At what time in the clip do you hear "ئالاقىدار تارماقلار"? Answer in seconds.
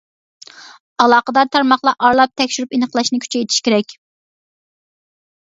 1.03-1.97